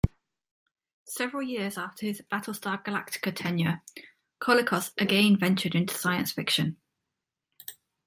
[1.05, 3.83] Several years after his "Battlestar Galactica" tenure,
[4.41, 6.77] Colicos again ventured into science fiction.